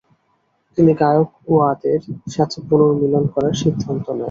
[0.77, 1.99] তিনি গায়কওয়াদের
[2.35, 4.19] সাথে পুনর্মিলন করার সিদ্ধান্ত নেন।